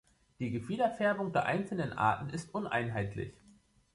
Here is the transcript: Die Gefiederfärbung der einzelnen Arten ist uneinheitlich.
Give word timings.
Die 0.39 0.49
Gefiederfärbung 0.49 1.31
der 1.31 1.45
einzelnen 1.45 1.93
Arten 1.93 2.31
ist 2.31 2.55
uneinheitlich. 2.55 3.35